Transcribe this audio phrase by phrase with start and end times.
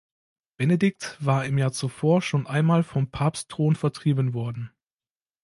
[0.57, 4.71] Benedikt war im Jahr zuvor schon einmal vom Papstthron vertrieben worden.